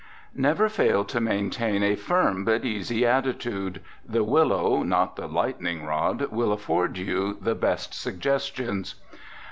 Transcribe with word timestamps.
Never 0.33 0.67
fail 0.67 1.05
to 1.05 1.21
maintain 1.21 1.83
a 1.83 1.93
firm 1.95 2.43
but 2.43 2.65
easy 2.65 3.05
attitude. 3.05 3.81
The 4.03 4.23
willow, 4.23 4.81
not 4.81 5.15
the 5.15 5.27
lightning 5.27 5.85
rod, 5.85 6.31
will 6.31 6.51
afford 6.51 6.97
you 6.97 7.37
the 7.39 7.53
best 7.53 7.93
suggestions. 7.93 8.95